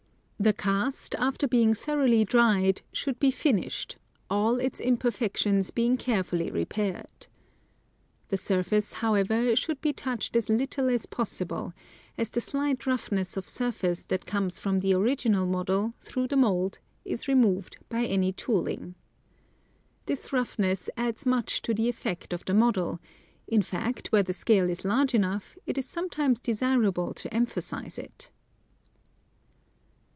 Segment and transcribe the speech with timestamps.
[0.43, 7.27] The cast, after being thoroughly dried, should be finished— all its imperfections being carefully repaired.
[8.29, 11.73] The surface, however, should be touched as little as possible,
[12.17, 16.79] as the slight roughness of surface that comes from the original model, through the mould,
[17.05, 18.95] is removed by any tooling.
[20.07, 22.99] This roughness adds much to the effect of the model;
[23.47, 28.31] in fact, where the scale is large enough, it is sometimes desirable to emphasize it.